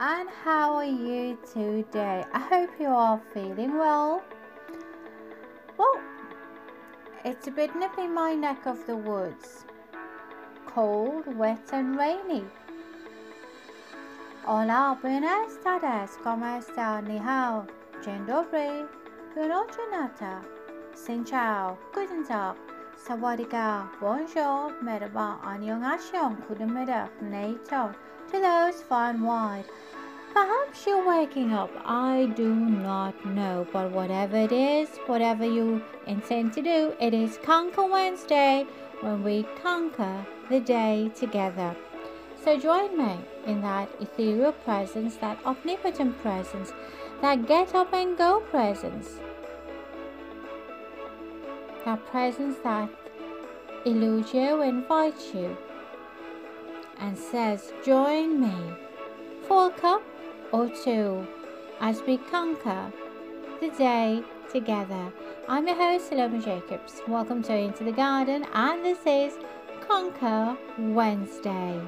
and 0.00 0.28
how 0.44 0.74
are 0.74 0.84
you 0.84 1.36
today? 1.52 2.24
I 2.32 2.38
hope 2.38 2.70
you 2.78 2.86
are 2.86 3.20
feeling 3.34 3.76
well. 3.76 4.22
Well, 5.76 6.00
it's 7.24 7.48
a 7.48 7.50
bit 7.50 7.74
nippy 7.74 8.06
my 8.06 8.34
neck 8.34 8.66
of 8.66 8.86
the 8.86 8.96
woods. 8.96 9.64
Cold, 10.66 11.26
wet, 11.36 11.70
and 11.72 11.98
rainy. 11.98 12.44
Hola, 14.44 14.96
buenas 15.02 15.58
tardes, 15.64 16.16
¿cómo 16.22 16.46
está? 16.46 17.00
Ni 17.02 17.18
hao, 17.18 17.66
dzień 18.02 18.26
dobry, 18.26 18.86
Bunochinata, 19.34 20.40
Xin 20.94 21.24
chào, 21.24 21.76
guten 21.94 22.24
Tag, 22.24 22.56
Sawadika, 22.96 23.88
bonjour, 24.00 24.72
merhaba, 24.82 25.38
annyeonghaseyo, 25.42 26.36
goedemiddag, 26.48 27.10
neito, 27.20 27.92
to 28.30 28.40
those 28.40 28.82
far 28.82 29.10
and 29.10 29.22
wide. 29.22 29.64
Perhaps 30.32 30.86
you're 30.86 31.06
waking 31.06 31.52
up, 31.52 31.70
I 31.84 32.32
do 32.36 32.54
not 32.54 33.14
know, 33.24 33.66
but 33.72 33.90
whatever 33.90 34.36
it 34.36 34.52
is, 34.52 34.88
whatever 35.06 35.44
you 35.44 35.82
intend 36.06 36.52
to 36.54 36.62
do, 36.62 36.94
it 37.00 37.14
is 37.14 37.38
Conquer 37.42 37.86
Wednesday 37.86 38.66
when 39.00 39.24
we 39.24 39.44
conquer 39.62 40.26
the 40.48 40.60
day 40.60 41.10
together. 41.14 41.74
So 42.44 42.58
join 42.58 42.96
me 42.96 43.18
in 43.46 43.60
that 43.62 43.88
ethereal 44.00 44.52
presence, 44.52 45.16
that 45.16 45.44
omnipotent 45.44 46.20
presence, 46.22 46.72
that 47.20 47.46
get 47.46 47.74
up 47.74 47.92
and 47.92 48.16
go 48.16 48.40
presence 48.50 49.18
that 51.88 52.04
presence 52.06 52.58
that 52.62 52.90
eludes 53.86 54.34
you, 54.34 54.60
invites 54.60 55.32
you, 55.32 55.56
and 57.00 57.16
says, 57.16 57.72
Join 57.84 58.40
me 58.40 58.72
for 59.46 59.68
a 59.68 59.70
cup 59.70 60.02
or 60.52 60.68
two 60.68 61.26
as 61.80 62.02
we 62.02 62.18
conquer 62.18 62.92
the 63.60 63.70
day 63.70 64.22
together. 64.52 65.12
I'm 65.48 65.66
your 65.66 65.76
host, 65.76 66.08
Salome 66.08 66.40
Jacobs. 66.40 67.00
Welcome 67.06 67.42
to 67.44 67.56
Into 67.56 67.84
the 67.84 67.92
Garden, 67.92 68.46
and 68.52 68.84
this 68.84 68.98
is 69.06 69.34
Conquer 69.86 70.56
Wednesday. 70.78 71.80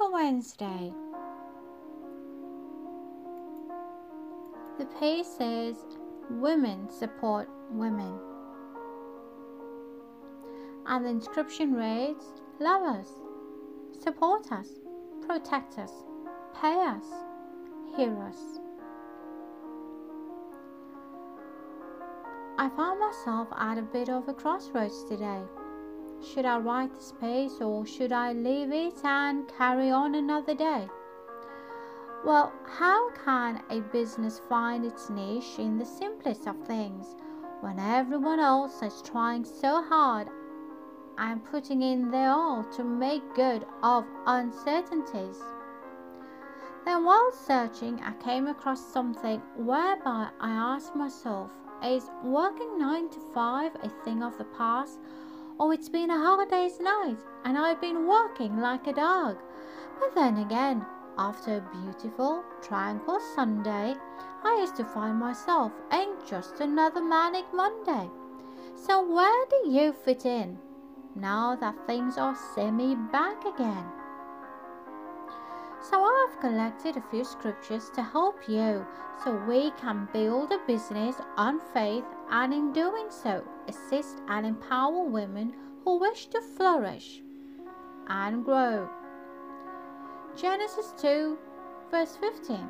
On 0.00 0.12
Wednesday. 0.12 0.92
The 4.78 4.86
piece 4.98 5.28
says 5.38 5.76
Women 6.30 6.88
support 6.90 7.48
women. 7.70 8.18
And 10.86 11.04
the 11.04 11.10
inscription 11.10 11.74
reads 11.74 12.24
Love 12.60 12.82
us, 12.82 13.08
support 14.02 14.50
us, 14.52 14.68
protect 15.26 15.78
us, 15.78 15.92
pay 16.60 16.74
us, 16.74 17.04
hear 17.96 18.16
us. 18.22 18.58
I 22.56 22.68
found 22.70 23.00
myself 23.00 23.48
at 23.58 23.78
a 23.78 23.82
bit 23.82 24.08
of 24.08 24.28
a 24.28 24.34
crossroads 24.34 25.04
today. 25.04 25.42
Should 26.32 26.46
I 26.46 26.58
write 26.58 26.94
this 26.94 27.12
piece 27.20 27.60
or 27.60 27.84
should 27.84 28.10
I 28.10 28.32
leave 28.32 28.72
it 28.72 29.04
and 29.04 29.46
carry 29.46 29.90
on 29.90 30.14
another 30.14 30.54
day? 30.54 30.88
Well, 32.24 32.50
how 32.64 33.10
can 33.10 33.62
a 33.68 33.80
business 33.80 34.38
find 34.48 34.86
its 34.86 35.10
niche 35.10 35.58
in 35.58 35.76
the 35.76 35.84
simplest 35.84 36.46
of 36.46 36.56
things 36.66 37.14
when 37.60 37.78
everyone 37.78 38.40
else 38.40 38.82
is 38.82 39.02
trying 39.02 39.44
so 39.44 39.82
hard 39.82 40.28
and 41.18 41.44
putting 41.44 41.82
in 41.82 42.10
their 42.10 42.30
all 42.30 42.64
to 42.76 42.82
make 42.84 43.34
good 43.34 43.66
of 43.82 44.06
uncertainties? 44.26 45.42
Then, 46.86 47.04
while 47.04 47.32
searching, 47.32 48.00
I 48.00 48.12
came 48.14 48.46
across 48.46 48.84
something 48.84 49.42
whereby 49.56 50.30
I 50.40 50.50
asked 50.50 50.96
myself, 50.96 51.52
is 51.82 52.10
working 52.22 52.78
9 52.78 53.10
to 53.10 53.20
5 53.34 53.76
a 53.82 53.88
thing 54.04 54.22
of 54.22 54.38
the 54.38 54.44
past? 54.44 54.98
Oh, 55.60 55.70
it's 55.70 55.88
been 55.88 56.10
a 56.10 56.18
hard 56.18 56.50
day's 56.50 56.80
night, 56.80 57.18
and 57.44 57.56
I've 57.56 57.80
been 57.80 58.08
working 58.08 58.58
like 58.58 58.88
a 58.88 58.92
dog. 58.92 59.38
But 60.00 60.12
then 60.14 60.38
again, 60.38 60.84
after 61.16 61.58
a 61.58 61.82
beautiful, 61.82 62.42
tranquil 62.60 63.20
Sunday, 63.36 63.94
I 64.42 64.56
used 64.58 64.74
to 64.76 64.84
find 64.84 65.16
myself 65.16 65.70
in 65.92 66.16
just 66.28 66.58
another 66.58 67.00
manic 67.00 67.44
Monday. 67.54 68.10
So, 68.74 69.08
where 69.08 69.46
do 69.46 69.70
you 69.70 69.92
fit 69.92 70.26
in 70.26 70.58
now 71.14 71.54
that 71.54 71.86
things 71.86 72.18
are 72.18 72.36
semi 72.56 72.96
back 72.96 73.44
again? 73.44 73.84
So, 75.90 76.02
I've 76.02 76.40
collected 76.40 76.96
a 76.96 77.10
few 77.10 77.24
scriptures 77.24 77.90
to 77.94 78.02
help 78.02 78.48
you 78.48 78.86
so 79.22 79.36
we 79.46 79.70
can 79.72 80.08
build 80.14 80.50
a 80.50 80.58
business 80.66 81.16
on 81.36 81.60
faith 81.74 82.04
and 82.30 82.54
in 82.54 82.72
doing 82.72 83.08
so 83.10 83.44
assist 83.68 84.22
and 84.28 84.46
empower 84.46 85.02
women 85.04 85.54
who 85.84 85.98
wish 85.98 86.26
to 86.28 86.40
flourish 86.40 87.20
and 88.08 88.46
grow. 88.46 88.88
Genesis 90.34 90.94
2, 90.96 91.36
verse 91.90 92.16
15. 92.16 92.66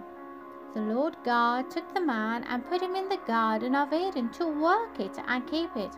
The 0.75 0.81
Lord 0.81 1.16
God 1.25 1.70
took 1.70 1.94
the 1.94 2.00
man 2.00 2.42
and 2.44 2.66
put 2.66 2.82
him 2.82 2.96
in 2.96 3.08
the 3.08 3.20
Garden 3.28 3.76
of 3.76 3.92
Eden 3.92 4.28
to 4.31 4.46
work 4.46 4.98
it 4.98 5.16
and 5.28 5.46
keep 5.46 5.70
it. 5.76 5.94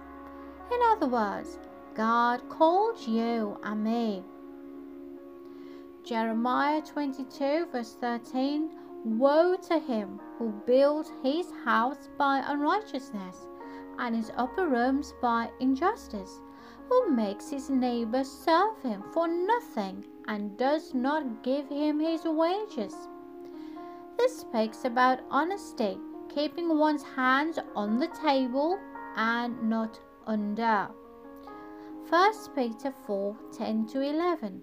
In 0.71 0.81
other 0.91 1.07
words, 1.07 1.59
God 1.95 2.47
called 2.51 3.01
you 3.01 3.59
and 3.63 3.83
me 3.83 4.23
Jeremiah 6.07 6.83
22, 6.83 7.67
verse 7.73 7.97
13 8.01 8.71
Woe 9.19 9.57
to 9.57 9.81
him 9.81 10.21
who 10.39 10.53
builds 10.65 11.11
his 11.25 11.51
house 11.65 12.09
by 12.17 12.45
unrighteousness, 12.47 13.49
and 13.99 14.15
his 14.15 14.31
upper 14.37 14.69
rooms 14.69 15.13
by 15.21 15.51
injustice, 15.59 16.41
who 16.89 17.11
makes 17.11 17.51
his 17.51 17.69
neighbor 17.71 18.23
serve 18.23 18.81
him 18.83 19.03
for 19.13 19.27
nothing 19.27 20.05
and 20.29 20.57
does 20.57 20.95
not 20.95 21.43
give 21.43 21.69
him 21.69 21.99
his 21.99 22.23
wages. 22.25 22.95
This 24.17 24.39
speaks 24.39 24.85
about 24.85 25.19
honesty, 25.29 25.99
keeping 26.29 26.79
one's 26.79 27.03
hands 27.03 27.59
on 27.75 27.99
the 27.99 28.13
table 28.23 28.79
and 29.17 29.69
not 29.69 29.99
under. 30.25 30.89
1 32.09 32.33
Peter 32.55 32.95
4 33.09 33.37
10 33.53 33.87
to 33.89 34.01
11. 34.03 34.63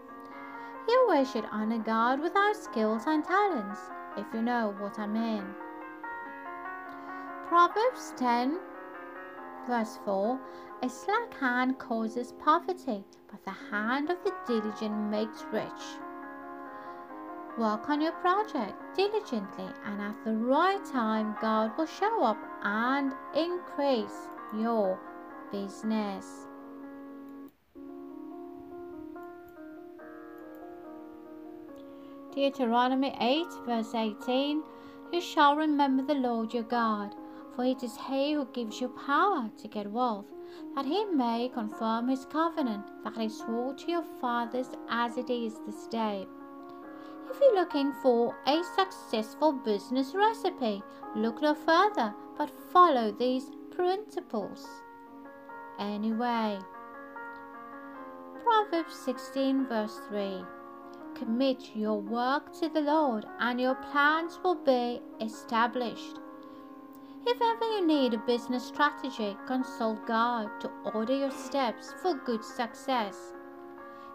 Here 0.87 1.05
we 1.09 1.25
should 1.25 1.45
honor 1.51 1.77
God 1.77 2.19
with 2.19 2.35
our 2.35 2.53
skills 2.53 3.03
and 3.05 3.23
talents, 3.23 3.79
if 4.17 4.25
you 4.33 4.41
know 4.41 4.75
what 4.79 4.97
I 4.97 5.07
mean. 5.07 5.43
Proverbs 7.47 8.13
10, 8.17 8.59
verse 9.67 9.99
4 10.05 10.39
A 10.81 10.89
slack 10.89 11.33
hand 11.39 11.77
causes 11.77 12.33
poverty, 12.43 13.03
but 13.29 13.43
the 13.45 13.75
hand 13.75 14.09
of 14.09 14.17
the 14.23 14.33
diligent 14.47 14.95
makes 15.11 15.43
rich. 15.51 15.83
Work 17.57 17.89
on 17.89 18.01
your 18.01 18.13
project 18.13 18.95
diligently, 18.95 19.67
and 19.85 20.01
at 20.01 20.23
the 20.23 20.33
right 20.33 20.83
time, 20.85 21.35
God 21.41 21.77
will 21.77 21.85
show 21.85 22.23
up 22.23 22.37
and 22.63 23.13
increase 23.35 24.29
your 24.57 24.97
business. 25.51 26.47
Deuteronomy 32.33 33.13
8, 33.19 33.45
verse 33.65 33.93
18 33.93 34.63
You 35.11 35.19
shall 35.19 35.57
remember 35.57 36.01
the 36.01 36.19
Lord 36.19 36.53
your 36.53 36.63
God, 36.63 37.13
for 37.53 37.65
it 37.65 37.83
is 37.83 37.97
He 38.07 38.31
who 38.31 38.45
gives 38.53 38.79
you 38.79 38.87
power 38.87 39.51
to 39.57 39.67
get 39.67 39.91
wealth, 39.91 40.27
that 40.73 40.85
He 40.85 41.03
may 41.05 41.51
confirm 41.53 42.07
His 42.07 42.25
covenant 42.25 42.85
that 43.03 43.17
He 43.17 43.27
swore 43.27 43.73
to 43.73 43.91
your 43.91 44.05
fathers 44.21 44.69
as 44.89 45.17
it 45.17 45.29
is 45.29 45.59
this 45.65 45.87
day. 45.87 46.25
If 47.29 47.37
you're 47.41 47.55
looking 47.55 47.91
for 48.01 48.33
a 48.47 48.63
successful 48.77 49.51
business 49.51 50.13
recipe, 50.15 50.81
look 51.15 51.41
no 51.41 51.53
further 51.53 52.13
but 52.37 52.49
follow 52.71 53.11
these 53.11 53.51
principles. 53.75 54.65
Anyway, 55.79 56.59
Proverbs 58.41 58.95
16, 58.95 59.67
verse 59.67 59.99
3 60.07 60.45
Commit 61.15 61.75
your 61.75 61.99
work 61.99 62.53
to 62.59 62.69
the 62.69 62.81
Lord, 62.81 63.25
and 63.39 63.59
your 63.59 63.75
plans 63.75 64.39
will 64.43 64.55
be 64.55 65.01
established. 65.19 66.19
If 67.25 67.39
ever 67.41 67.65
you 67.77 67.85
need 67.85 68.13
a 68.13 68.17
business 68.19 68.65
strategy, 68.65 69.37
consult 69.47 70.07
God 70.07 70.49
to 70.61 70.71
order 70.93 71.15
your 71.15 71.31
steps 71.31 71.93
for 72.01 72.15
good 72.15 72.43
success. 72.43 73.33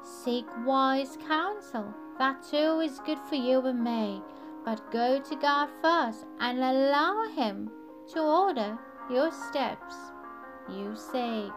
Seek 0.02 0.46
wise 0.64 1.16
counsel 1.28 1.94
that 2.18 2.42
too 2.42 2.80
is 2.80 3.00
good 3.00 3.18
for 3.28 3.34
you 3.34 3.60
and 3.66 3.82
me. 3.82 4.22
But 4.64 4.90
go 4.90 5.20
to 5.20 5.36
God 5.36 5.68
first 5.82 6.26
and 6.40 6.58
allow 6.58 7.28
Him 7.28 7.70
to 8.12 8.20
order 8.20 8.78
your 9.10 9.30
steps. 9.30 9.94
You 10.68 10.96
see. 10.96 11.50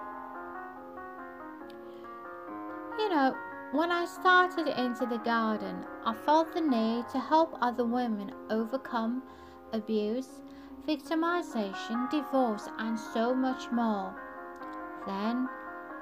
You 2.99 3.09
know, 3.09 3.35
when 3.71 3.91
I 3.91 4.05
started 4.05 4.67
into 4.67 5.05
the 5.05 5.19
garden, 5.19 5.85
I 6.03 6.13
felt 6.13 6.53
the 6.53 6.61
need 6.61 7.07
to 7.09 7.19
help 7.19 7.55
other 7.61 7.85
women 7.85 8.31
overcome 8.49 9.21
abuse, 9.73 10.41
victimization, 10.87 12.09
divorce, 12.09 12.67
and 12.79 12.99
so 12.99 13.35
much 13.35 13.71
more. 13.71 14.15
Then, 15.05 15.47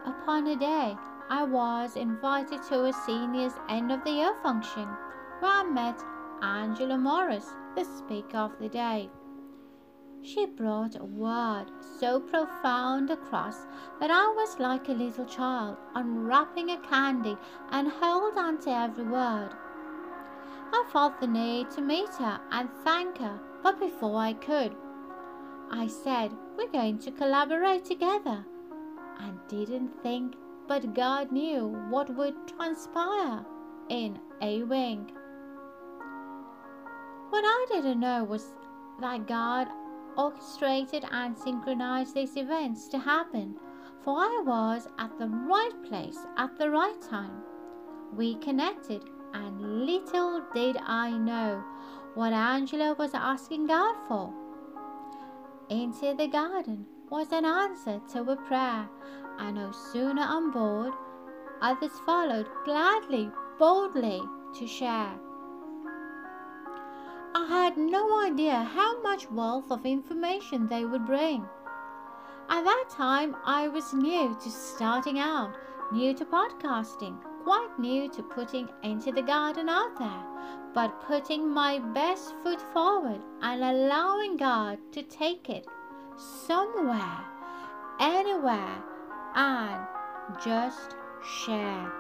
upon 0.05 0.47
a 0.47 0.55
day, 0.55 0.95
I 1.29 1.43
was 1.43 1.97
invited 1.97 2.63
to 2.69 2.85
a 2.85 2.93
senior's 2.93 3.59
end 3.67 3.91
of 3.91 4.01
the 4.05 4.11
year 4.11 4.33
function 4.41 4.87
where 5.39 5.51
I 5.51 5.63
met 5.63 5.99
Angela 6.41 6.97
Morris, 6.97 7.49
the 7.75 7.83
speaker 7.83 8.37
of 8.37 8.57
the 8.59 8.69
day. 8.69 9.09
She 10.21 10.45
brought 10.45 10.99
a 10.99 11.05
word 11.05 11.65
so 11.99 12.19
profound 12.19 13.09
across 13.09 13.65
that 13.99 14.11
I 14.11 14.27
was 14.27 14.59
like 14.59 14.89
a 14.89 14.93
little 14.93 15.25
child 15.25 15.77
unwrapping 15.95 16.71
a 16.71 16.77
candy 16.79 17.37
and 17.71 17.91
held 17.91 18.37
on 18.37 18.59
to 18.61 18.69
every 18.69 19.05
word. 19.05 19.49
I 20.73 20.83
felt 20.91 21.19
the 21.19 21.27
need 21.27 21.71
to 21.71 21.81
meet 21.81 22.13
her 22.15 22.39
and 22.51 22.69
thank 22.83 23.17
her, 23.19 23.39
but 23.63 23.79
before 23.79 24.19
I 24.19 24.33
could, 24.33 24.75
I 25.71 25.87
said, 25.87 26.31
We're 26.57 26.67
going 26.71 26.99
to 26.99 27.11
collaborate 27.11 27.85
together, 27.85 28.45
and 29.19 29.39
didn't 29.47 30.01
think 30.03 30.35
but 30.67 30.93
God 30.93 31.31
knew 31.31 31.67
what 31.89 32.13
would 32.15 32.35
transpire 32.47 33.45
in 33.89 34.19
a 34.41 34.63
wink. 34.63 35.11
What 37.29 37.43
I 37.45 37.65
didn't 37.69 37.99
know 37.99 38.23
was 38.23 38.45
that 38.99 39.27
God 39.27 39.67
orchestrated 40.17 41.05
and 41.11 41.37
synchronized 41.37 42.15
these 42.15 42.35
events 42.35 42.87
to 42.89 42.97
happen, 42.97 43.55
for 44.03 44.17
I 44.17 44.43
was 44.45 44.87
at 44.97 45.17
the 45.19 45.27
right 45.27 45.83
place 45.87 46.17
at 46.37 46.57
the 46.57 46.69
right 46.69 47.01
time. 47.01 47.43
We 48.15 48.35
connected, 48.35 49.03
and 49.33 49.85
little 49.85 50.43
did 50.53 50.77
I 50.77 51.11
know 51.11 51.63
what 52.15 52.33
Angela 52.33 52.95
was 52.95 53.11
asking 53.13 53.67
God 53.67 53.95
for. 54.07 54.33
Into 55.69 56.15
the 56.15 56.27
garden 56.27 56.85
was 57.09 57.31
an 57.31 57.45
answer 57.45 58.01
to 58.13 58.21
a 58.31 58.35
prayer, 58.35 58.89
and 59.39 59.55
no 59.55 59.71
sooner 59.71 60.21
on 60.21 60.51
board, 60.51 60.93
others 61.61 61.91
followed 62.05 62.47
gladly, 62.65 63.29
boldly 63.59 64.21
to 64.57 64.67
share. 64.67 65.19
I 67.37 67.45
had 67.45 67.77
no 67.77 68.19
idea 68.19 68.63
how 68.63 68.99
much 69.03 69.29
wealth 69.29 69.69
of 69.69 69.85
information 69.85 70.67
they 70.67 70.85
would 70.85 71.05
bring. 71.05 71.45
At 72.49 72.63
that 72.63 72.85
time, 72.89 73.35
I 73.45 73.67
was 73.67 73.93
new 73.93 74.35
to 74.41 74.49
starting 74.49 75.19
out, 75.19 75.53
new 75.91 76.15
to 76.15 76.25
podcasting, 76.25 77.15
quite 77.43 77.77
new 77.77 78.09
to 78.09 78.23
putting 78.23 78.67
Into 78.81 79.11
the 79.11 79.21
Garden 79.21 79.69
out 79.69 79.99
there, 79.99 80.23
but 80.73 80.99
putting 81.01 81.47
my 81.47 81.77
best 81.77 82.33
foot 82.41 82.59
forward 82.73 83.21
and 83.43 83.63
allowing 83.63 84.37
God 84.37 84.79
to 84.93 85.03
take 85.03 85.47
it 85.47 85.67
somewhere, 86.15 87.23
anywhere 87.99 88.83
and 89.35 89.85
just 90.43 90.95
share. 91.45 91.91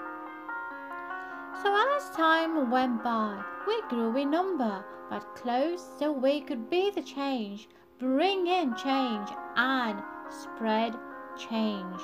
So 1.61 1.75
as 1.95 2.09
time 2.09 2.71
went 2.71 3.03
by, 3.03 3.39
we 3.67 3.79
grew 3.87 4.17
in 4.17 4.31
number, 4.31 4.83
but 5.09 5.35
close 5.35 5.83
so 5.99 6.11
we 6.11 6.41
could 6.41 6.69
be 6.69 6.91
the 6.91 7.01
change, 7.01 7.67
bring 7.99 8.47
in 8.47 8.75
change 8.75 9.29
and 9.55 10.01
spread 10.29 10.93
change. 11.37 12.01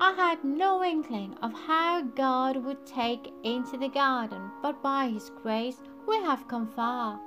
I 0.00 0.12
had 0.12 0.44
no 0.44 0.84
inkling 0.84 1.34
of 1.42 1.52
how 1.52 2.02
God 2.02 2.56
would 2.56 2.86
take 2.86 3.32
into 3.42 3.76
the 3.76 3.88
garden, 3.88 4.50
but 4.62 4.82
by 4.82 5.08
His 5.08 5.30
grace 5.42 5.78
we 6.06 6.16
have 6.16 6.46
come 6.48 6.68
far. 6.68 7.20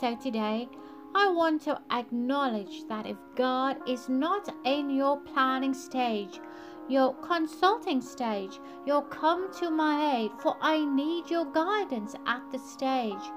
So 0.00 0.16
today, 0.16 0.68
I 1.14 1.30
want 1.30 1.62
to 1.62 1.80
acknowledge 1.90 2.88
that 2.88 3.06
if 3.06 3.18
God 3.36 3.76
is 3.86 4.08
not 4.08 4.52
in 4.64 4.90
your 4.90 5.18
planning 5.18 5.74
stage, 5.74 6.40
your 6.88 7.14
consulting 7.14 8.00
stage, 8.00 8.58
your 8.86 9.02
come 9.02 9.52
to 9.54 9.70
my 9.70 10.16
aid, 10.16 10.32
for 10.38 10.56
I 10.60 10.84
need 10.84 11.30
your 11.30 11.44
guidance 11.46 12.14
at 12.26 12.42
the 12.50 12.58
stage, 12.58 13.30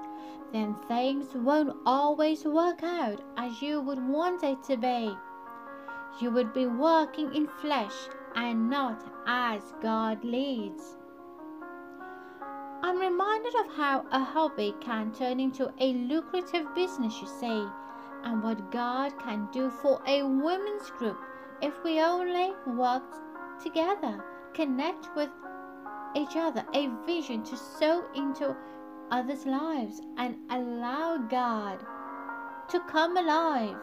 then 0.52 0.74
things 0.88 1.34
won't 1.34 1.76
always 1.84 2.44
work 2.44 2.82
out 2.82 3.20
as 3.36 3.62
you 3.62 3.80
would 3.80 4.06
want 4.06 4.42
it 4.42 4.62
to 4.64 4.76
be. 4.76 5.16
You 6.20 6.30
would 6.30 6.52
be 6.52 6.66
working 6.66 7.34
in 7.34 7.46
flesh 7.46 7.94
and 8.34 8.70
not 8.70 9.02
as 9.26 9.62
God 9.82 10.24
leads. 10.24 10.96
I'm 12.82 12.98
reminded 12.98 13.54
of 13.56 13.74
how 13.76 14.06
a 14.12 14.20
hobby 14.20 14.74
can 14.80 15.12
turn 15.12 15.40
into 15.40 15.72
a 15.80 15.92
lucrative 15.94 16.74
business, 16.74 17.20
you 17.20 17.26
see, 17.26 17.66
and 18.24 18.42
what 18.42 18.70
God 18.70 19.18
can 19.18 19.48
do 19.52 19.70
for 19.70 20.00
a 20.06 20.22
women's 20.22 20.90
group 20.90 21.18
if 21.62 21.72
we 21.82 22.00
only 22.00 22.52
work 22.66 23.02
together, 23.62 24.22
connect 24.54 25.08
with 25.16 25.30
each 26.14 26.36
other, 26.36 26.64
a 26.74 26.88
vision 27.06 27.42
to 27.44 27.56
sow 27.56 28.04
into 28.14 28.56
others' 29.10 29.46
lives 29.46 30.00
and 30.16 30.36
allow 30.50 31.18
God 31.18 31.84
to 32.68 32.80
come 32.80 33.16
alive. 33.16 33.76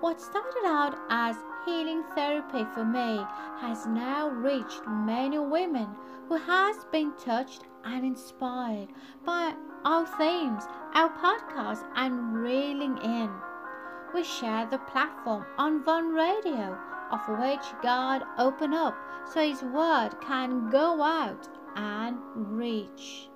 What 0.00 0.20
started 0.20 0.64
out 0.64 0.96
as 1.10 1.36
healing 1.66 2.02
therapy 2.14 2.64
for 2.72 2.84
me 2.84 3.22
has 3.58 3.86
now 3.86 4.30
reached 4.30 4.86
many 4.86 5.38
women 5.38 5.88
who 6.28 6.36
has 6.36 6.84
been 6.90 7.12
touched 7.22 7.64
and 7.84 8.04
inspired 8.04 8.88
by 9.26 9.54
our 9.84 10.06
themes, 10.06 10.64
our 10.94 11.10
podcast 11.10 11.84
and 11.96 12.34
reeling 12.34 12.96
in. 12.98 13.30
We 14.14 14.24
share 14.24 14.66
the 14.66 14.78
platform 14.78 15.44
on 15.58 15.84
Von 15.84 16.14
Radio 16.14 16.78
of 17.10 17.20
which 17.28 17.64
God 17.82 18.22
opened 18.38 18.74
up 18.74 18.96
so 19.32 19.40
his 19.40 19.62
word 19.62 20.10
can 20.20 20.70
go 20.70 21.02
out 21.02 21.48
and 21.76 22.18
reach. 22.34 23.28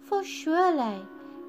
For 0.00 0.24
surely 0.24 1.06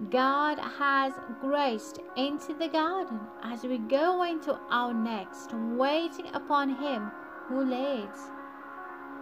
God 0.10 0.58
has 0.58 1.14
graced 1.40 2.00
into 2.16 2.54
the 2.56 2.68
garden 2.68 3.20
as 3.44 3.64
we 3.64 3.78
go 3.78 4.24
into 4.24 4.60
our 4.72 4.94
next, 4.94 5.54
waiting 5.54 6.26
upon 6.34 6.70
Him 6.70 7.12
who 7.48 7.64
leads. 7.64 8.32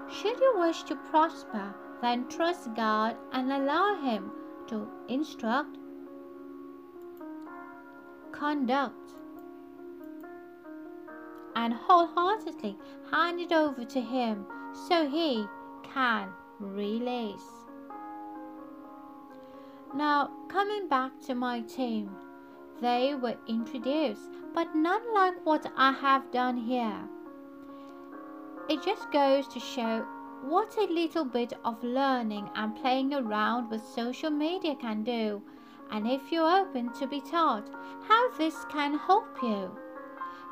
Should 0.10 0.40
you 0.40 0.56
wish 0.58 0.84
to 0.84 0.96
prosper, 0.96 1.76
then 2.02 2.30
trust 2.30 2.74
God 2.76 3.18
and 3.34 3.52
allow 3.52 3.96
Him 3.96 4.32
to 4.68 4.88
instruct, 5.10 5.78
conduct, 8.32 9.16
and 11.56 11.74
wholeheartedly 11.74 12.78
hand 13.12 13.40
it 13.40 13.52
over 13.52 13.86
to 13.86 14.02
Him 14.02 14.46
so 14.88 15.08
He 15.08 15.46
can 15.84 16.30
release. 16.60 17.50
Now, 19.96 20.30
coming 20.50 20.88
back 20.88 21.20
to 21.22 21.36
my 21.36 21.62
team, 21.62 22.12
they 22.82 23.16
were 23.16 23.38
introduced, 23.48 24.30
but 24.54 24.76
not 24.76 25.02
like 25.14 25.46
what 25.46 25.72
I 25.76 25.92
have 25.92 26.32
done 26.32 26.58
here. 26.58 27.08
It 28.70 28.84
just 28.84 29.12
goes 29.12 29.48
to 29.48 29.60
show 29.60 30.06
what 30.44 30.78
a 30.78 30.84
little 30.84 31.26
bit 31.26 31.54
of 31.66 31.84
learning 31.84 32.50
and 32.56 32.76
playing 32.76 33.14
around 33.14 33.70
with 33.70 33.84
social 33.84 34.30
media 34.30 34.76
can 34.76 35.04
do, 35.04 35.42
and 35.92 36.08
if 36.08 36.32
you're 36.32 36.62
open 36.62 36.94
to 36.94 37.08
be 37.08 37.20
taught 37.20 37.68
how 38.08 38.32
this 38.38 38.56
can 38.72 38.98
help 38.98 39.28
you. 39.42 39.76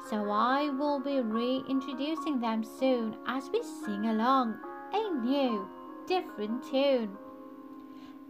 So 0.09 0.29
I 0.29 0.69
will 0.69 0.99
be 0.99 1.19
reintroducing 1.19 2.39
them 2.39 2.63
soon 2.63 3.17
as 3.27 3.49
we 3.51 3.61
sing 3.61 4.05
along 4.05 4.57
a 4.93 5.09
new, 5.21 5.67
different 6.07 6.63
tune. 6.63 7.17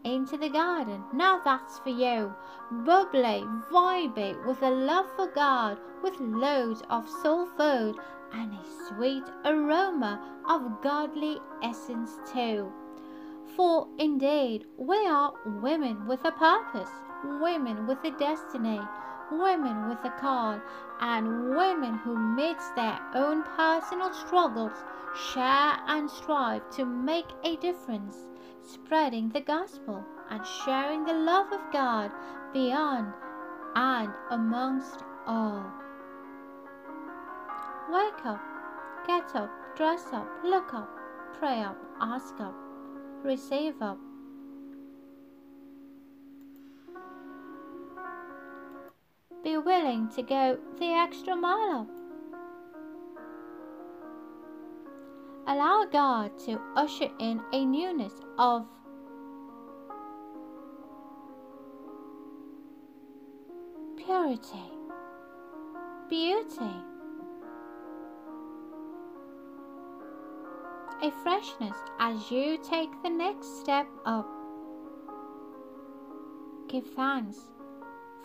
Into 0.04 0.38
the 0.38 0.50
garden, 0.50 1.04
now 1.14 1.40
that's 1.44 1.78
for 1.80 1.90
you. 1.90 2.34
Bubbly, 2.72 3.44
vibey, 3.72 4.46
with 4.48 4.62
a 4.64 4.70
love 4.70 5.06
for 5.16 5.28
God, 5.28 5.78
with 6.02 6.20
loads 6.20 6.82
of 6.90 7.08
soul 7.22 7.46
food 7.46 7.96
and 8.34 8.54
a 8.54 8.88
sweet 8.88 9.26
aroma 9.46 10.20
of 10.50 10.82
godly 10.82 11.38
essence 11.62 12.18
too. 12.34 12.72
For 13.56 13.88
indeed, 14.00 14.66
we 14.78 15.06
are 15.08 15.34
women 15.46 16.08
with 16.08 16.26
a 16.26 16.32
purpose, 16.32 16.92
women 17.24 17.86
with 17.86 18.04
a 18.04 18.12
destiny, 18.12 18.82
women 19.32 19.90
with 19.90 20.00
a 20.06 20.12
call, 20.20 20.62
and 21.00 21.56
women 21.56 21.98
who, 22.00 22.18
midst 22.18 22.76
their 22.76 23.00
own 23.14 23.44
personal 23.56 24.14
struggles, 24.14 24.72
share 25.34 25.78
and 25.88 26.10
strive 26.10 26.70
to 26.72 26.86
make 26.86 27.28
a 27.44 27.56
difference, 27.58 28.18
spreading 28.62 29.30
the 29.30 29.42
gospel 29.42 30.04
and 30.30 30.46
sharing 30.66 31.06
the 31.06 31.14
love 31.14 31.52
of 31.52 31.62
God 31.72 32.12
beyond 32.54 33.14
and 33.76 34.12
amongst 34.32 35.04
all. 35.26 35.66
Wake 37.90 38.26
up, 38.26 38.42
get 39.06 39.36
up, 39.36 39.50
dress 39.76 40.06
up, 40.12 40.28
look 40.44 40.74
up, 40.74 40.90
pray 41.40 41.62
up, 41.62 41.78
ask 42.02 42.40
up, 42.40 42.56
receive 43.24 43.82
up. 43.82 43.98
Be 49.48 49.56
willing 49.56 50.10
to 50.10 50.24
go 50.24 50.58
the 50.78 50.88
extra 50.88 51.34
mile. 51.34 51.88
Allow 55.48 55.86
God 55.90 56.38
to 56.40 56.60
usher 56.76 57.10
in 57.22 57.40
a 57.54 57.66
newness 57.66 58.12
of 58.38 58.66
purity, 63.96 64.68
beauty, 66.10 66.76
a 71.02 71.12
freshness 71.24 71.78
as 72.02 72.30
you 72.30 72.60
take 72.70 72.90
the 73.02 73.10
next 73.10 73.62
step 73.62 73.88
up. 74.06 74.28
Give 76.68 76.86
thanks, 76.86 77.38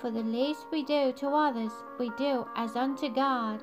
for 0.02 0.10
the 0.10 0.22
least 0.24 0.66
we 0.72 0.82
do 0.82 1.12
to 1.12 1.28
others, 1.28 1.70
we 1.96 2.10
do 2.18 2.44
as 2.56 2.74
unto 2.74 3.08
God, 3.08 3.62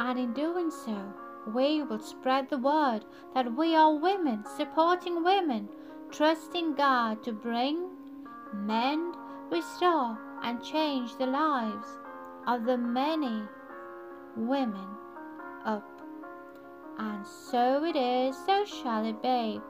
and 0.00 0.18
in 0.18 0.32
doing 0.32 0.68
so, 0.68 1.14
we 1.54 1.80
will 1.80 2.00
spread 2.00 2.50
the 2.50 2.58
word 2.58 3.04
that 3.34 3.54
we 3.54 3.76
are 3.76 3.94
women 3.94 4.44
supporting 4.56 5.22
women, 5.22 5.68
trusting 6.10 6.74
God 6.74 7.22
to 7.22 7.32
bring, 7.32 7.88
mend, 8.52 9.14
restore, 9.48 10.18
and 10.42 10.60
change 10.60 11.16
the 11.16 11.26
lives 11.26 11.86
of 12.48 12.64
the 12.64 12.76
many 12.76 13.44
women 14.36 14.88
up. 15.64 15.88
And 16.98 17.24
so 17.24 17.84
it 17.84 17.94
is, 17.94 18.36
so 18.44 18.64
shall 18.64 19.04
it 19.04 19.22
be. 19.22 19.60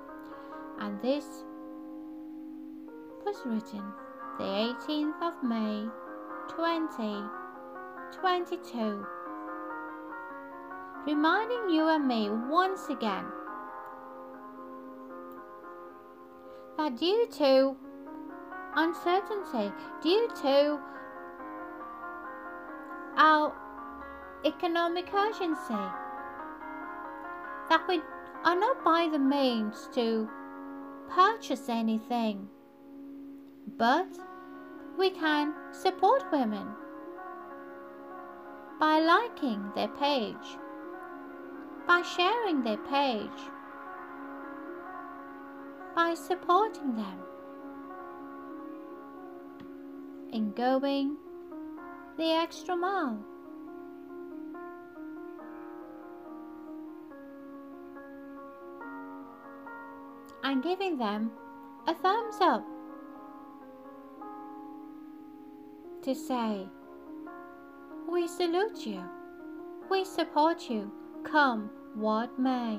And 0.81 0.99
this 1.03 1.27
was 3.23 3.37
written 3.45 3.85
the 4.39 4.45
18th 4.45 5.23
of 5.23 5.43
May 5.43 5.89
2022. 6.49 9.07
Reminding 11.07 11.71
you 11.71 11.89
and 11.89 12.09
me 12.09 12.29
once 12.31 12.89
again 12.89 13.25
that 16.77 16.97
due 16.97 17.27
to 17.39 17.77
uncertainty, 18.75 19.73
due 20.03 20.29
to 20.43 20.81
our 23.17 23.55
economic 24.45 25.09
urgency, 25.15 25.87
that 27.69 27.85
we 27.89 28.01
are 28.45 28.59
not 28.59 28.85
by 28.85 29.09
the 29.11 29.19
means 29.19 29.89
to 29.95 30.29
purchase 31.09 31.69
anything, 31.69 32.49
but 33.77 34.07
we 34.99 35.11
can 35.11 35.55
support 35.73 36.25
women 36.33 36.67
by 38.81 38.99
liking 38.99 39.71
their 39.75 39.89
page, 39.89 40.59
by 41.87 42.03
sharing 42.03 42.63
their 42.63 42.79
page, 42.79 43.41
by 45.95 46.15
supporting 46.15 46.95
them 46.97 47.19
in 50.33 50.53
going 50.53 51.17
the 52.17 52.31
extra 52.31 52.77
mile. 52.77 53.25
and 60.43 60.63
giving 60.63 60.97
them 60.97 61.29
a 61.89 61.95
thumbs 61.95 62.37
up 62.41 62.65
to 66.07 66.15
say, 66.15 66.65
We 68.09 68.29
salute 68.29 68.87
you, 68.87 69.03
we 69.91 70.05
support 70.05 70.71
you, 70.71 70.93
come 71.25 71.69
what 71.97 72.39
may. 72.39 72.79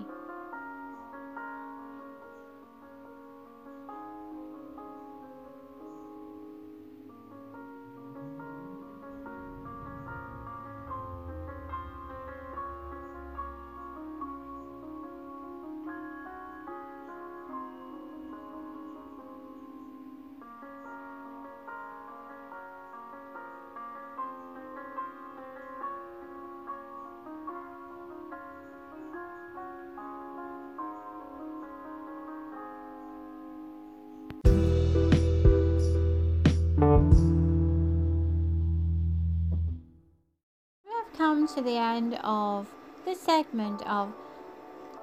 To 41.58 41.64
the 41.64 41.76
end 41.76 42.20
of 42.24 42.68
this 43.04 43.20
segment 43.20 43.82
of 43.88 44.14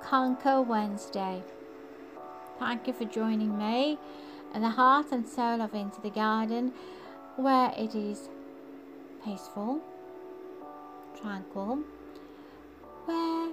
Conquer 0.00 0.62
Wednesday. 0.62 1.42
Thank 2.60 2.86
you 2.86 2.92
for 2.92 3.06
joining 3.06 3.58
me 3.58 3.98
in 4.54 4.62
the 4.62 4.68
heart 4.68 5.06
and 5.10 5.28
soul 5.28 5.60
of 5.60 5.74
Into 5.74 6.00
the 6.00 6.10
Garden, 6.10 6.72
where 7.34 7.74
it 7.76 7.96
is 7.96 8.28
peaceful, 9.24 9.80
tranquil, 11.20 11.80
where 13.06 13.50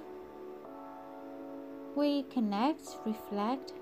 we 1.96 2.22
connect, 2.32 2.82
reflect, 3.04 3.72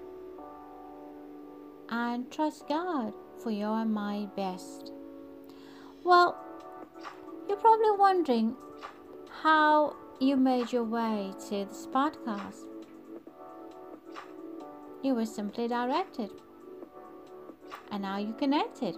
and 1.91 2.31
trust 2.31 2.67
God 2.67 3.13
for 3.43 3.51
your 3.51 3.83
and 3.83 3.93
my 3.93 4.29
best. 4.35 4.93
Well, 6.05 6.43
you're 7.47 7.59
probably 7.59 7.91
wondering 7.99 8.57
how 9.43 9.97
you 10.21 10.37
made 10.37 10.73
your 10.73 10.85
way 10.85 11.33
to 11.49 11.65
this 11.65 11.87
podcast. 11.87 12.67
You 15.03 15.15
were 15.15 15.27
simply 15.27 15.67
directed, 15.67 16.31
and 17.91 18.03
now 18.03 18.19
you're 18.19 18.35
connected 18.35 18.97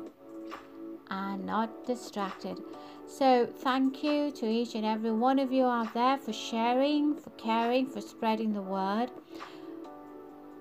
and 1.11 1.47
not 1.47 1.87
distracted. 1.87 2.61
So, 3.07 3.47
thank 3.47 4.03
you 4.03 4.31
to 4.33 4.47
each 4.47 4.75
and 4.75 4.85
every 4.85 5.13
one 5.13 5.39
of 5.39 5.53
you 5.53 5.65
out 5.65 5.95
there 5.95 6.19
for 6.19 6.33
sharing, 6.33 7.15
for 7.15 7.31
caring, 7.31 7.87
for 7.87 8.01
spreading 8.01 8.53
the 8.53 8.63
word. 8.63 9.11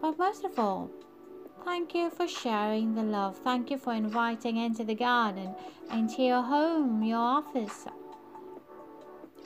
But 0.01 0.17
most 0.17 0.43
of 0.43 0.59
all, 0.59 0.91
Thank 1.63 1.93
you 1.93 2.09
for 2.09 2.27
sharing 2.27 2.95
the 2.95 3.03
love. 3.03 3.37
Thank 3.37 3.69
you 3.69 3.77
for 3.77 3.93
inviting 3.93 4.57
into 4.57 4.83
the 4.83 4.95
garden, 4.95 5.53
into 5.91 6.23
your 6.23 6.41
home, 6.41 7.03
your 7.03 7.19
office. 7.19 7.85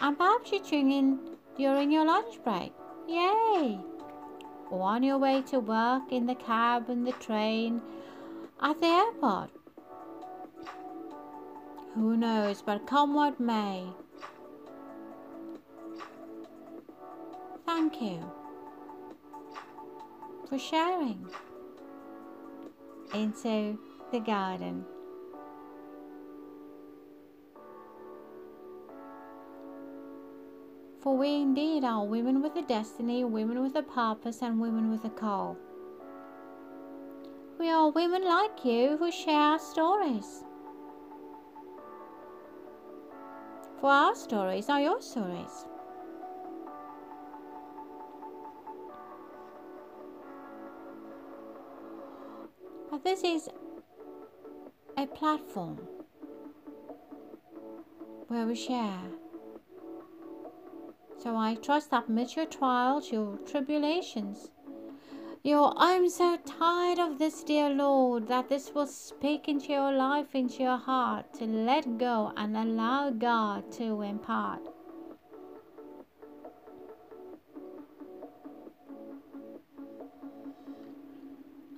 And 0.01 0.17
perhaps 0.17 0.51
you 0.51 0.61
tune 0.61 0.91
in 0.91 1.19
during 1.57 1.91
your 1.91 2.05
lunch 2.05 2.43
break. 2.43 2.73
Yay! 3.07 3.79
Or 4.69 4.81
on 4.81 5.03
your 5.03 5.17
way 5.17 5.41
to 5.43 5.59
work, 5.59 6.11
in 6.11 6.25
the 6.25 6.35
cab, 6.35 6.89
in 6.89 7.03
the 7.03 7.11
train, 7.13 7.81
at 8.61 8.79
the 8.81 8.87
airport. 8.87 9.49
Who 11.93 12.17
knows, 12.17 12.61
but 12.61 12.85
come 12.87 13.13
what 13.13 13.39
may. 13.39 13.85
Thank 17.65 18.01
you 18.01 18.19
for 20.49 20.59
sharing 20.59 21.25
into 23.13 23.79
the 24.11 24.19
garden. 24.19 24.85
For 31.05 31.15
we 31.15 31.35
indeed 31.35 31.83
are 31.83 32.03
women 32.03 32.41
with 32.41 32.55
a 32.55 32.63
destiny, 32.63 33.23
women 33.23 33.61
with 33.61 33.75
a 33.75 33.83
purpose, 33.83 34.41
and 34.41 34.59
women 34.59 34.89
with 34.89 35.05
a 35.05 35.11
call. 35.11 35.55
We 37.59 37.69
are 37.69 37.91
women 37.91 38.23
like 38.23 38.65
you 38.65 38.97
who 38.97 39.11
share 39.11 39.39
our 39.39 39.59
stories. 39.59 40.43
For 43.79 43.91
our 43.91 44.15
stories 44.15 44.67
are 44.67 44.81
your 44.81 44.99
stories. 44.99 45.67
But 52.89 53.03
this 53.03 53.23
is 53.23 53.47
a 54.97 55.05
platform 55.05 55.77
where 58.27 58.47
we 58.47 58.55
share. 58.55 59.14
So 61.25 61.35
I 61.35 61.55
trust 61.55 61.89
that 61.89 62.07
amidst 62.07 62.35
your 62.35 62.45
trials, 62.45 63.11
your 63.11 63.39
tribulations, 63.47 64.51
your 65.41 65.73
I'm 65.75 66.07
so 66.07 66.37
tired 66.45 66.99
of 66.99 67.17
this, 67.17 67.43
dear 67.43 67.67
Lord, 67.67 68.27
that 68.27 68.47
this 68.47 68.75
will 68.75 68.85
speak 68.85 69.47
into 69.47 69.73
your 69.73 69.91
life, 69.91 70.35
into 70.35 70.61
your 70.61 70.77
heart, 70.77 71.33
to 71.39 71.45
let 71.45 71.97
go 71.97 72.31
and 72.37 72.55
allow 72.55 73.09
God 73.09 73.71
to 73.71 74.03
impart. 74.03 74.61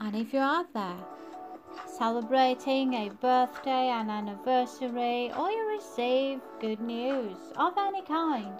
And 0.02 0.14
if 0.14 0.34
you're 0.34 0.44
out 0.44 0.74
there 0.74 1.06
celebrating 1.86 2.96
a 2.96 3.12
birthday, 3.22 3.92
an 3.92 4.10
anniversary, 4.10 5.32
or 5.32 5.50
you 5.50 5.70
receive 5.70 6.42
good 6.60 6.82
news 6.82 7.38
of 7.56 7.78
any 7.78 8.02
kind, 8.02 8.54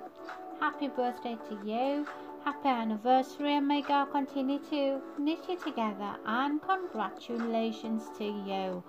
happy 0.60 0.88
birthday 0.88 1.38
to 1.50 1.60
you, 1.66 2.08
happy 2.44 2.68
anniversary, 2.68 3.54
and 3.54 3.68
may 3.68 3.82
God 3.82 4.12
continue 4.12 4.60
to 4.70 5.02
knit 5.18 5.40
you 5.50 5.58
together. 5.58 6.16
And 6.26 6.62
congratulations 6.62 8.04
to 8.18 8.26
you. 8.26 8.84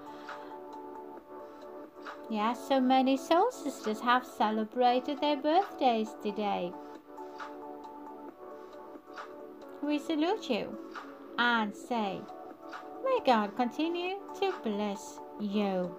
Yes, 2.30 2.68
so 2.68 2.80
many 2.80 3.16
soul 3.16 3.50
sisters 3.50 4.00
have 4.00 4.26
celebrated 4.26 5.20
their 5.20 5.36
birthdays 5.36 6.10
today. 6.22 6.72
We 9.82 9.98
salute 9.98 10.50
you 10.50 10.76
and 11.38 11.74
say, 11.74 12.20
May 13.04 13.20
God 13.24 13.56
continue 13.56 14.16
to 14.40 14.52
bless 14.62 15.18
you. 15.40 15.96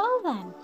Well, 0.00 0.20
then, 0.24 0.54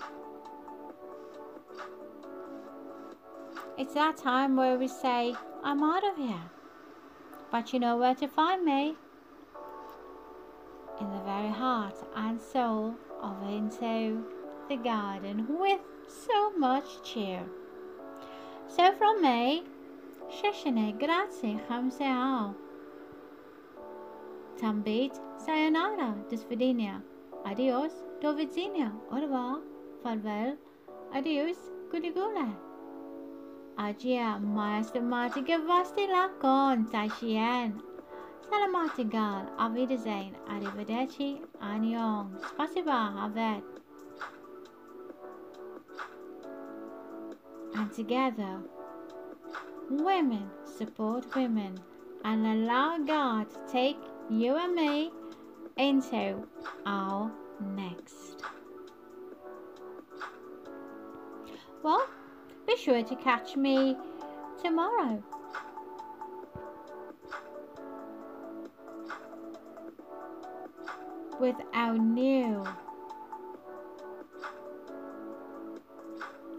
it's 3.77 3.93
that 3.93 4.17
time 4.17 4.55
where 4.55 4.79
we 4.79 4.87
say, 4.87 5.35
I'm 5.63 5.83
out 5.83 6.03
of 6.03 6.17
here. 6.17 6.49
But 7.51 7.71
you 7.71 7.79
know 7.79 7.97
where 7.97 8.15
to 8.15 8.27
find 8.27 8.65
me. 8.65 8.95
In 10.99 11.11
the 11.11 11.19
very 11.23 11.51
heart 11.51 11.93
and 12.15 12.41
soul 12.41 12.95
of 13.21 13.43
Into 13.47 14.25
the 14.69 14.77
Garden 14.77 15.45
with 15.47 15.81
so 16.07 16.49
much 16.57 17.03
cheer. 17.03 17.45
So 18.67 18.91
from 18.93 19.21
me, 19.21 19.65
Sheshane, 20.31 20.97
grazie, 20.97 21.59
hamseao. 21.69 22.55
Tambit, 24.59 25.19
sayonara, 25.37 26.15
do 26.27 27.03
Adios, 27.45 28.06
do 28.21 28.27
au 29.11 29.21
revoir, 29.21 29.61
farewell, 30.03 30.57
adios, 31.13 31.57
kudigule. 31.91 32.55
Agia, 33.77 34.39
maestro 34.39 35.01
Martiga 35.01 35.59
vasti 35.59 36.07
lakon, 36.07 36.85
taishien. 36.91 37.81
Salamatigal, 38.49 39.45
avidazain, 39.57 40.33
arrivederci, 40.49 41.41
aniong, 41.61 42.31
spasiba, 42.39 43.13
havet. 43.17 43.63
And 47.75 47.91
together, 47.91 48.63
Women 49.89 50.49
support 50.65 51.33
women 51.33 51.79
and 52.25 52.45
allow 52.45 52.97
God 52.97 53.49
to 53.49 53.71
take 53.71 53.95
you 54.29 54.57
and 54.57 54.75
me 54.75 55.11
into 55.77 56.45
our 56.85 57.31
next. 57.59 58.43
Well, 61.83 62.07
be 62.65 62.75
sure 62.75 63.03
to 63.03 63.15
catch 63.15 63.55
me 63.55 63.95
tomorrow. 64.61 65.23
With 71.39 71.55
our 71.73 71.97
new 71.97 72.65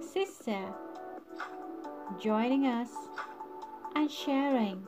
sister 0.01 0.73
joining 2.21 2.67
us 2.67 2.91
and 3.95 4.11
sharing 4.11 4.87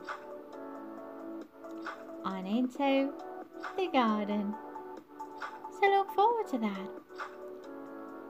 on 2.23 2.45
into 2.45 3.13
the 3.77 3.87
garden. 3.91 4.55
So 5.81 5.87
look 5.87 6.13
forward 6.13 6.47
to 6.49 6.59
that 6.59 7.01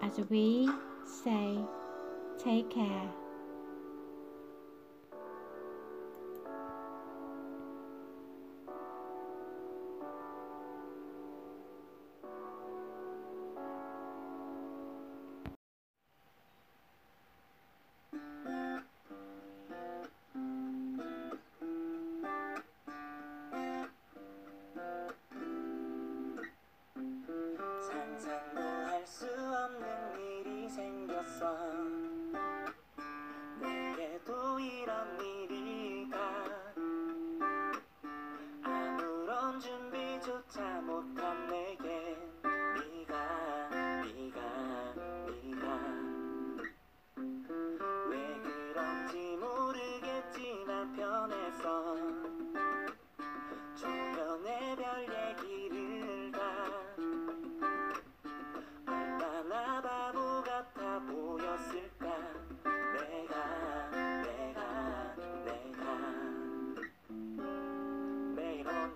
as 0.01 0.19
we 0.29 0.69
say, 1.05 1.57
take 2.41 2.69
care. 2.69 3.20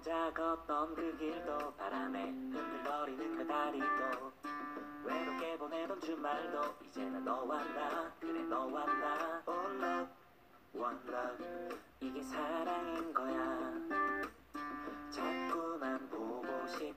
걷던 0.06 0.94
그 0.94 1.18
길도 1.18 1.74
바람에 1.78 2.30
흔들거리는 2.30 3.38
그 3.38 3.48
다리도. 3.48 4.32
외롭게 5.04 5.58
보내던 5.58 6.00
주말도 6.00 6.76
이제는 6.84 7.26
너와 7.26 7.64
나 7.64 8.12
그래 8.20 8.44
너와 8.44 8.86
나. 8.86 9.44
Oh 9.48 9.74
love 9.78 10.12
one 10.74 11.00
love 11.08 11.78
이게 12.02 12.22
사랑인 12.22 13.14
거야. 13.14 13.82
자꾸만 15.10 16.08
보고 16.10 16.68
싶 16.68 16.95